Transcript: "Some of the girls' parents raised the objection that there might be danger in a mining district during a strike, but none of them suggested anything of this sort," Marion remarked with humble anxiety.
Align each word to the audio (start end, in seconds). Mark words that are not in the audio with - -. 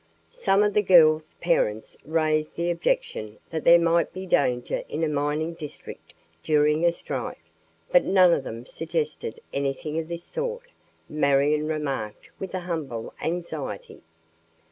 "Some 0.31 0.63
of 0.63 0.73
the 0.73 0.81
girls' 0.81 1.35
parents 1.41 1.95
raised 2.03 2.55
the 2.55 2.71
objection 2.71 3.37
that 3.51 3.63
there 3.65 3.77
might 3.77 4.11
be 4.11 4.25
danger 4.25 4.81
in 4.89 5.03
a 5.03 5.07
mining 5.07 5.53
district 5.53 6.15
during 6.41 6.83
a 6.83 6.91
strike, 6.91 7.43
but 7.91 8.03
none 8.03 8.33
of 8.33 8.43
them 8.43 8.65
suggested 8.65 9.39
anything 9.53 9.99
of 9.99 10.07
this 10.07 10.23
sort," 10.23 10.71
Marion 11.07 11.67
remarked 11.67 12.29
with 12.39 12.51
humble 12.53 13.13
anxiety. 13.21 14.01